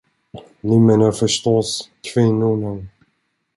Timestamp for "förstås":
1.11-1.89